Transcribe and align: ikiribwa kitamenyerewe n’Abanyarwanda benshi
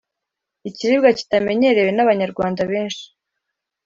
ikiribwa 0.69 1.09
kitamenyerewe 1.17 1.89
n’Abanyarwanda 1.93 2.61
benshi 2.71 3.05